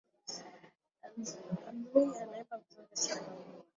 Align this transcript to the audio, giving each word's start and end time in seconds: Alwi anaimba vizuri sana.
Alwi 1.73 2.05
anaimba 2.21 2.57
vizuri 2.63 2.95
sana. 3.03 3.25